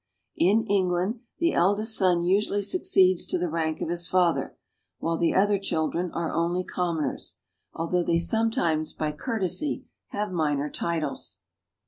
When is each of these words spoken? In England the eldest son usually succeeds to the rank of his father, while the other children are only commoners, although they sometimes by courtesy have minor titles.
In 0.37 0.65
England 0.65 1.19
the 1.37 1.53
eldest 1.53 1.95
son 1.95 2.23
usually 2.23 2.63
succeeds 2.63 3.23
to 3.27 3.37
the 3.37 3.51
rank 3.51 3.81
of 3.81 3.89
his 3.89 4.07
father, 4.07 4.57
while 4.97 5.15
the 5.19 5.35
other 5.35 5.59
children 5.59 6.09
are 6.13 6.33
only 6.33 6.63
commoners, 6.63 7.37
although 7.75 8.01
they 8.03 8.17
sometimes 8.17 8.93
by 8.93 9.11
courtesy 9.11 9.85
have 10.07 10.31
minor 10.31 10.71
titles. 10.71 11.41